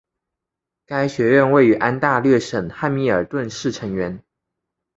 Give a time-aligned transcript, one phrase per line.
[0.87, 4.23] 该学院位于安大略省汉密尔顿市成员。